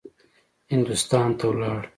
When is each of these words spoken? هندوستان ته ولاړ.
هندوستان 0.71 1.29
ته 1.37 1.43
ولاړ. 1.49 1.81